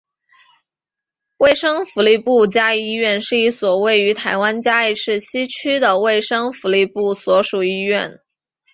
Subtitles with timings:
[1.37, 8.19] 卫生福利部嘉义医院是一所位于台湾嘉义市西区的卫生福利部所属医院。